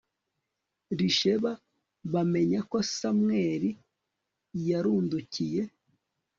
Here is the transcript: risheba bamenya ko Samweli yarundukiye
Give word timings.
risheba 0.97 1.51
bamenya 2.13 2.59
ko 2.69 2.77
Samweli 2.95 3.71
yarundukiye 4.69 5.61